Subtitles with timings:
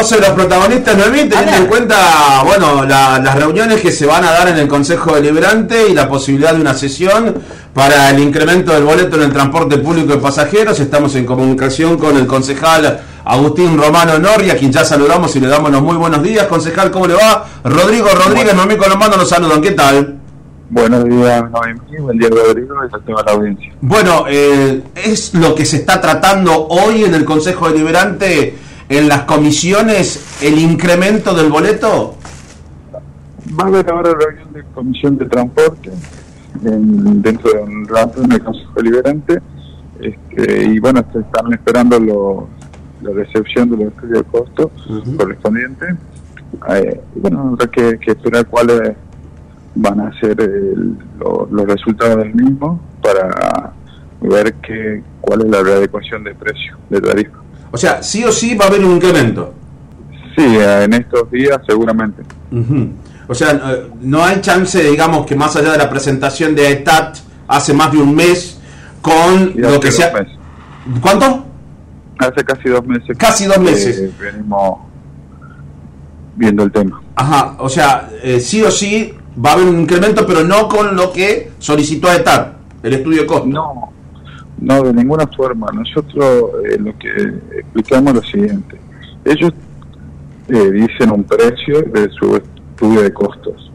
[0.00, 4.56] Los protagonistas, Noemí, teniendo en cuenta, bueno, las reuniones que se van a dar en
[4.56, 7.34] el Consejo Deliberante y la posibilidad de una sesión
[7.74, 10.80] para el incremento del boleto en el transporte público de pasajeros.
[10.80, 15.48] Estamos en comunicación con el concejal Agustín Romano Norri, a quien ya saludamos y le
[15.48, 16.46] damos los muy buenos días.
[16.46, 17.44] Concejal, ¿cómo le va?
[17.62, 19.60] Rodrigo Rodríguez, Noemí Colombano, nos saludan.
[19.60, 20.18] ¿Qué tal?
[20.70, 21.98] Buenos días, Noemí.
[21.98, 23.70] Buen día, Rodrigo, y a toda la audiencia.
[23.82, 28.56] Bueno, eh, ¿es lo que se está tratando hoy en el Consejo Deliberante,
[28.90, 32.16] en las comisiones, el incremento del boleto?
[33.58, 35.92] Va a haber ahora reunión de comisión de transporte
[36.60, 39.40] dentro de un rato en el Consejo Deliberante.
[40.00, 42.48] Este, y bueno, se están esperando
[43.00, 44.70] la recepción de los estudios de costo
[45.16, 45.94] correspondientes.
[46.70, 48.96] Eh, bueno, habrá que, que esperar cuáles
[49.76, 50.36] van a ser
[51.16, 53.72] los resultados del mismo para
[54.20, 57.39] ver que, cuál es la readecuación de precio de tarifa.
[57.70, 59.54] O sea, sí o sí va a haber un incremento.
[60.36, 62.22] Sí, en estos días seguramente.
[63.28, 67.72] O sea, no hay chance, digamos, que más allá de la presentación de ETAT hace
[67.72, 68.58] más de un mes,
[69.00, 70.12] con lo que sea...
[71.00, 71.46] ¿Cuánto?
[72.18, 73.16] Hace casi dos meses.
[73.16, 74.12] Casi dos meses.
[74.18, 74.80] venimos
[76.36, 77.00] viendo el tema.
[77.14, 80.96] Ajá, o sea, eh, sí o sí va a haber un incremento, pero no con
[80.96, 83.46] lo que solicitó ETAT, el estudio de costo.
[83.46, 83.92] No,
[84.60, 85.70] no, de ninguna forma.
[85.72, 87.08] Nosotros eh, lo que
[87.58, 88.78] explicamos es lo siguiente.
[89.24, 89.52] Ellos
[90.48, 93.72] eh, dicen un precio de su estudio de costos.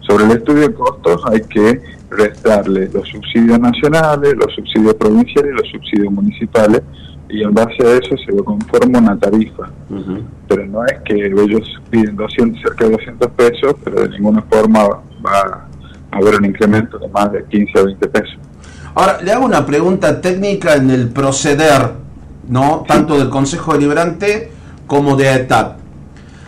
[0.00, 5.56] Sobre el estudio de costos hay que restarle los subsidios nacionales, los subsidios provinciales y
[5.56, 6.82] los subsidios municipales
[7.28, 9.70] y en base a eso se conforma una tarifa.
[10.48, 14.80] Pero no es que ellos piden 200, cerca de 200 pesos, pero de ninguna forma
[15.24, 15.68] va
[16.10, 18.38] a haber un incremento de más de 15 o 20 pesos.
[18.94, 21.92] Ahora, le hago una pregunta técnica en el proceder,
[22.48, 22.84] ¿no?
[22.86, 24.50] Tanto del Consejo Deliberante
[24.86, 25.78] como de ETAT.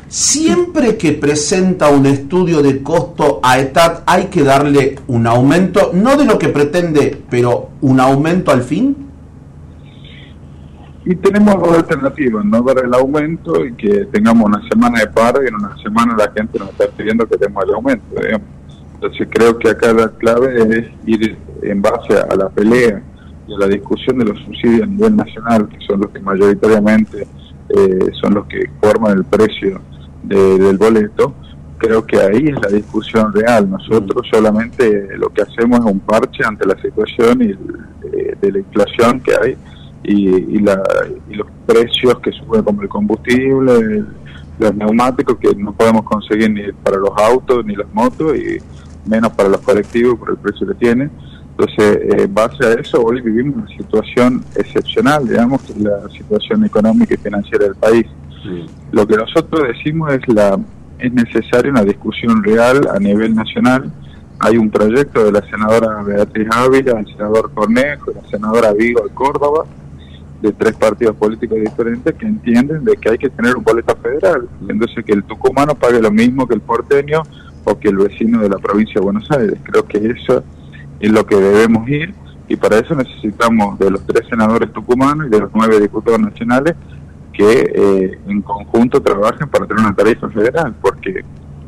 [0.08, 6.16] Siempre que presenta un estudio de costo a ETAT hay que darle un aumento, no
[6.16, 8.96] de lo que pretende, pero un aumento al fin.
[11.04, 15.42] Y tenemos dos alternativas, no dar el aumento y que tengamos una semana de paro
[15.44, 18.16] y en una semana la gente nos está pidiendo que demos el aumento.
[19.00, 23.02] Entonces creo que acá la clave es ir en base a la pelea
[23.48, 27.26] y a la discusión de los subsidios a nivel nacional, que son los que mayoritariamente
[27.70, 29.80] eh, son los que forman el precio
[30.22, 31.34] del boleto,
[31.78, 33.70] creo que ahí es la discusión real.
[33.70, 37.54] Nosotros solamente lo que hacemos es un parche ante la situación y
[38.38, 39.56] de la inflación que hay
[40.02, 40.82] y, la,
[41.28, 44.04] y los precios que suben como el combustible,
[44.58, 48.58] los neumáticos que no podemos conseguir ni para los autos ni las motos y
[49.10, 51.10] menos para los colectivos por el precio que tiene.
[51.50, 56.08] Entonces, eh, en base a eso, hoy vivimos una situación excepcional, digamos, que es la
[56.08, 58.06] situación económica y financiera del país.
[58.90, 60.58] Lo que nosotros decimos es la
[61.00, 63.90] es necesaria una discusión real a nivel nacional.
[64.38, 69.10] Hay un proyecto de la senadora Beatriz Ávila, el senador Cornejo, la senadora Vigo de
[69.10, 69.64] Córdoba,
[70.40, 74.48] de tres partidos políticos diferentes que entienden de que hay que tener un boleto federal,
[74.68, 77.22] entonces que el tucumano pague lo mismo que el porteño
[77.64, 79.58] o que el vecino de la provincia de Buenos Aires.
[79.62, 80.42] Creo que eso
[80.98, 82.14] es lo que debemos ir
[82.48, 86.74] y para eso necesitamos de los tres senadores tucumanos y de los nueve diputados nacionales
[87.32, 91.24] que eh, en conjunto trabajen para tener una tarifa federal, porque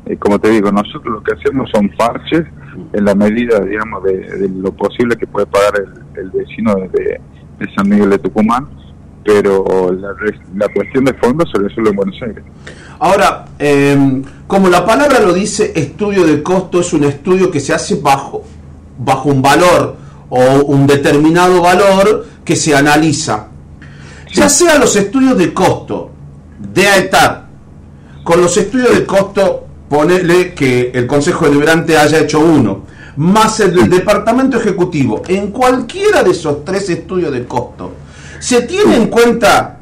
[0.06, 2.44] eh, como te digo, nosotros lo que hacemos son parches
[2.92, 7.20] en la medida, digamos, de, lo posible que puede pagar el, el vecino de,
[7.58, 8.68] de San Miguel de Tucumán,
[9.24, 12.44] pero la, cuestión de fondo se resuelve en Buenos Aires.
[12.98, 17.72] Ahora, em, como la palabra lo dice, estudio de costo es un estudio que se
[17.72, 18.44] hace bajo,
[18.98, 19.96] bajo un valor
[20.28, 23.48] o un determinado valor que se analiza.
[24.32, 26.10] Ya sea los estudios de costo
[26.58, 27.42] de AETAT,
[28.24, 32.84] con los estudios de costo, ponele que el Consejo Deliberante haya hecho uno,
[33.16, 37.92] más el del Departamento Ejecutivo, en cualquiera de esos tres estudios de costo,
[38.42, 39.78] se tiene en cuenta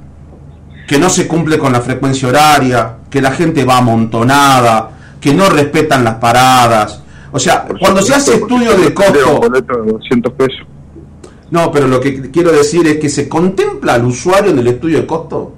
[0.86, 5.48] que no se cumple con la frecuencia horaria, que la gente va amontonada, que no
[5.48, 7.02] respetan las paradas.
[7.32, 9.40] O sea, cuando se hace estudio de costo...
[11.50, 14.98] No, pero lo que quiero decir es que se contempla al usuario en el estudio
[14.98, 15.54] de costo.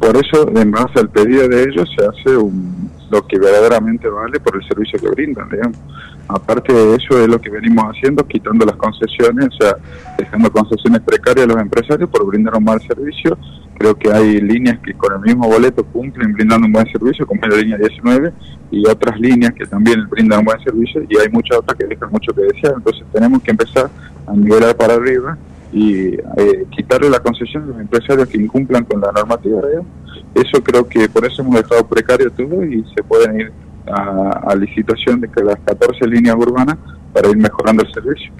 [0.00, 4.40] Por eso, en base al pedido de ellos, se hace un, lo que verdaderamente vale
[4.40, 5.76] por el servicio que brindan, digamos.
[6.28, 9.76] Aparte de eso es lo que venimos haciendo, quitando las concesiones, o sea,
[10.16, 13.36] dejando concesiones precarias a los empresarios por brindar un mal servicio.
[13.76, 17.42] Creo que hay líneas que con el mismo boleto cumplen brindando un buen servicio, como
[17.42, 18.32] es la línea 19,
[18.70, 22.10] y otras líneas que también brindan un buen servicio, y hay muchas otras que dejan
[22.10, 22.74] mucho que desear.
[22.78, 23.90] Entonces tenemos que empezar
[24.26, 25.36] a nivelar para arriba
[25.72, 29.60] y eh, quitarle la concesión a los empresarios que incumplan con la normativa.
[30.34, 33.52] Eso creo que por eso hemos dejado precario todo y se pueden ir
[33.90, 36.76] a, licitación de que las 14 líneas urbanas
[37.12, 38.32] para ir mejorando el servicio.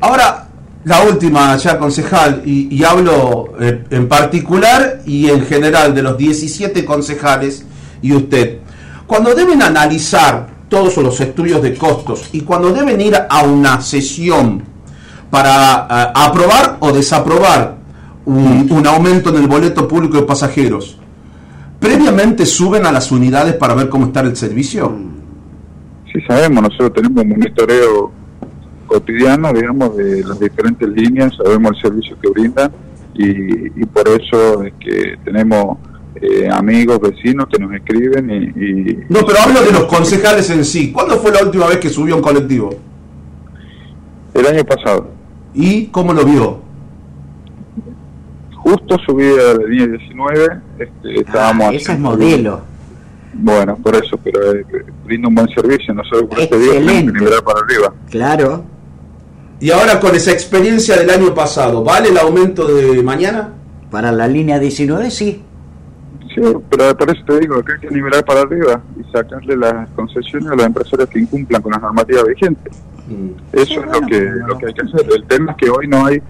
[0.00, 0.48] Ahora,
[0.84, 6.84] la última ya, concejal, y, hablo eh, en particular y en general de los 17
[6.84, 7.66] concejales
[8.00, 8.58] y usted,
[9.06, 14.62] cuando deben analizar todos los estudios de costos y cuando deben ir a una sesión
[15.30, 17.76] para eh, aprobar o desaprobar
[18.24, 20.98] un, un, aumento en el boleto público de pasajeros,
[21.80, 24.94] previamente suben a las unidades para ver cómo está el servicio.
[26.12, 28.12] Sí, sabemos, nosotros tenemos un monitoreo
[28.86, 32.72] cotidiano, digamos, de las diferentes líneas, sabemos el servicio que brindan
[33.14, 35.78] y, por eso es que tenemos
[36.14, 40.92] eh, amigos, vecinos que nos escriben y, No, pero hablo de los concejales en sí.
[40.92, 42.70] ¿Cuándo fue la última vez que subió un colectivo?
[44.34, 45.17] El año pasado.
[45.54, 46.60] ¿Y cómo lo vio?
[48.56, 51.68] Justo subí a la línea 19, este, estábamos...
[51.68, 52.62] Ah, ese es modelo.
[53.34, 54.64] Bueno, por eso, pero eh,
[55.04, 57.94] brinda un buen servicio, nosotros por este día tenemos que nivelar para arriba.
[58.10, 58.64] Claro.
[59.60, 63.54] Y ahora con esa experiencia del año pasado, ¿vale el aumento de mañana?
[63.90, 65.42] Para la línea 19 sí.
[66.34, 69.88] Sí, pero por eso te digo que hay que nivelar para arriba y sacarle las
[69.90, 72.72] concesiones a los empresarios que incumplan con las normativas vigentes.
[73.08, 73.30] Mm.
[73.52, 75.06] Eso es lo que, lo que hay que hacer.
[75.14, 76.22] El tema es que hoy no hay,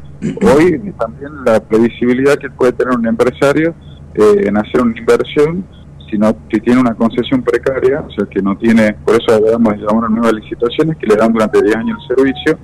[0.42, 3.74] hoy también la previsibilidad que puede tener un empresario
[4.14, 5.64] eh, en hacer una inversión
[6.10, 9.74] sino que tiene una concesión precaria, o sea que no tiene, por eso le damos
[9.92, 12.58] unas nuevas licitaciones que le dan durante 10 años el servicio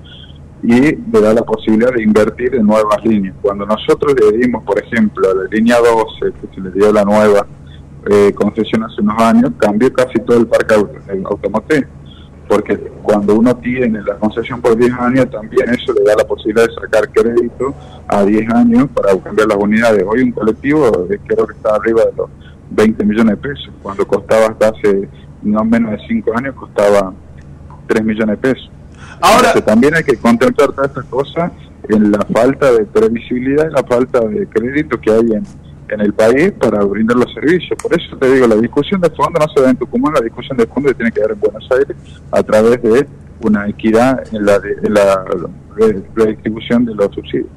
[0.62, 3.34] y le da la posibilidad de invertir en nuevas líneas.
[3.42, 7.04] Cuando nosotros le dimos, por ejemplo, a la línea 12, que se le dio la
[7.04, 7.46] nueva
[8.10, 10.74] eh, concesión hace unos años, cambió casi todo el parque
[11.26, 11.84] automotriz,
[12.48, 16.66] porque cuando uno tiene la concesión por 10 años, también eso le da la posibilidad
[16.66, 17.74] de sacar crédito
[18.08, 20.02] a 10 años para cambiar las unidades.
[20.08, 20.90] Hoy un colectivo
[21.26, 22.30] creo que está arriba de los
[22.70, 25.06] 20 millones de pesos, cuando costaba hasta hace
[25.42, 27.12] no menos de 5 años, costaba
[27.88, 28.70] 3 millones de pesos.
[29.20, 31.52] Ahora también hay que contemplar todas estas cosas
[31.90, 35.44] en la falta de previsibilidad y la falta de crédito que hay en,
[35.88, 37.78] en el país para brindar los servicios.
[37.80, 40.56] Por eso te digo, la discusión de fondo no se da en Tucumán, la discusión
[40.56, 41.96] de fondo tiene que dar en Buenos Aires
[42.30, 43.06] a través de
[43.40, 45.24] una equidad en la, la
[46.14, 47.48] redistribución de los subsidios.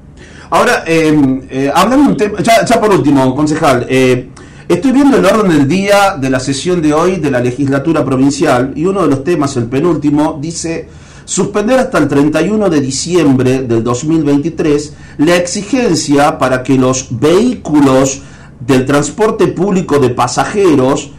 [0.50, 4.30] Ahora, eh, eh, hablando un tema, ya, ya, por último, concejal, eh,
[4.68, 8.72] estoy viendo el orden del día de la sesión de hoy de la legislatura provincial
[8.76, 10.88] y uno de los temas, el penúltimo, dice
[11.28, 18.22] suspender hasta el 31 de diciembre del 2023 la exigencia para que los vehículos
[18.62, 21.12] del transporte público de pasajeros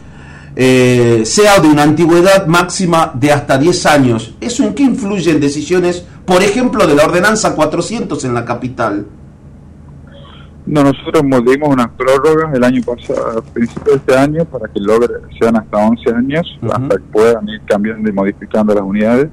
[0.57, 4.35] eh, sea de una antigüedad máxima de hasta 10 años.
[4.41, 9.07] ¿Eso en qué influye en decisiones, por ejemplo, de la ordenanza 400 en la capital?
[10.65, 14.81] No, nosotros dimos unas prórrogas el año pasado, a principios de este año, para que
[14.81, 19.29] logre, sean hasta 11 años, hasta que puedan ir cambiando y modificando las unidades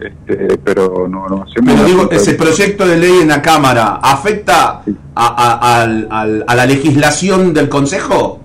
[0.00, 1.84] este, pero no, no hacemos...
[1.84, 4.82] digo, ese proyecto de ley en la Cámara afecta
[5.14, 8.40] a, a, la legislación del Consejo?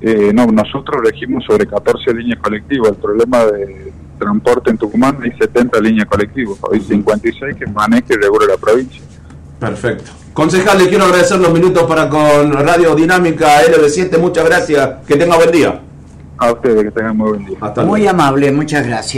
[0.00, 2.90] Eh, no, nosotros elegimos sobre 14 líneas colectivas.
[2.90, 8.16] El problema de transporte en Tucumán hay 70 líneas colectivas, hay 56 que maneja y
[8.16, 9.02] regula la provincia.
[9.58, 10.10] Perfecto.
[10.32, 14.18] Concejal, le quiero agradecer los minutos para con Radio Dinámica LB7.
[14.18, 14.90] Muchas gracias.
[15.06, 15.80] Que tenga buen día.
[16.38, 17.58] A ustedes, que tengan muy buen día.
[17.84, 19.08] muy amable, muchas gracias.